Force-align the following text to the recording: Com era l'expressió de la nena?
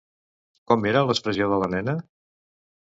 Com 0.71 0.87
era 0.93 1.03
l'expressió 1.11 1.51
de 1.53 1.61
la 1.67 1.71
nena? 1.79 1.99